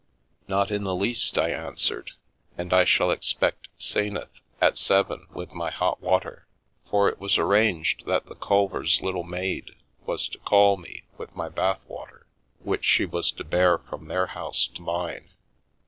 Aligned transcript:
"Not 0.47 0.71
in 0.71 0.83
the 0.83 0.95
least," 0.95 1.37
I 1.37 1.51
answered," 1.51 2.13
and 2.57 2.73
I 2.73 2.85
shall 2.85 3.11
expect 3.11 3.67
'Senath 3.77 4.41
at 4.59 4.79
seven 4.79 5.27
with 5.31 5.53
my 5.53 5.69
hot 5.69 6.01
water." 6.01 6.47
For 6.89 7.07
it 7.07 7.19
was 7.19 7.37
ar 7.37 7.45
ranged 7.45 8.07
that 8.07 8.25
the 8.25 8.33
Culvers' 8.33 9.03
little 9.03 9.21
maid 9.23 9.75
was 10.07 10.27
to 10.29 10.39
call 10.39 10.75
me 10.77 11.03
with 11.19 11.29
_^^ 11.33 11.35
My 11.35 11.35
Four 11.35 11.37
Houses 11.37 11.37
my 11.37 11.49
bath 11.55 11.81
water, 11.87 12.25
which 12.63 12.83
she 12.83 13.05
was 13.05 13.31
to 13.33 13.43
bear 13.43 13.77
from 13.77 14.07
their 14.07 14.25
house 14.25 14.65
to 14.73 14.81
mine. 14.81 15.29